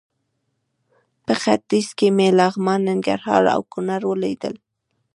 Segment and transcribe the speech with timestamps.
[1.25, 4.55] په ختیځ کې مې لغمان، ننګرهار او کونړ ولیدل.